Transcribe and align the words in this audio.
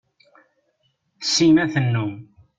Sima 1.33 1.65
tennum. 1.75 2.13